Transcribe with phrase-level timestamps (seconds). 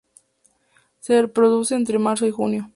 [0.99, 2.69] Se reproduce entre marzo y junio.